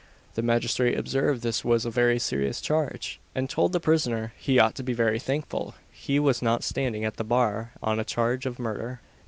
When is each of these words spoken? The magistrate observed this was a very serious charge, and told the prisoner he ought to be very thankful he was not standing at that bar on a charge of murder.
The 0.33 0.41
magistrate 0.41 0.97
observed 0.97 1.43
this 1.43 1.63
was 1.63 1.85
a 1.85 1.91
very 1.91 2.17
serious 2.17 2.59
charge, 2.59 3.19
and 3.35 3.47
told 3.47 3.71
the 3.71 3.79
prisoner 3.79 4.33
he 4.35 4.57
ought 4.57 4.73
to 4.77 4.83
be 4.83 4.93
very 4.93 5.19
thankful 5.19 5.75
he 5.91 6.19
was 6.19 6.41
not 6.41 6.63
standing 6.63 7.05
at 7.05 7.17
that 7.17 7.23
bar 7.25 7.73
on 7.83 7.99
a 7.99 8.03
charge 8.03 8.47
of 8.47 8.57
murder. 8.57 8.99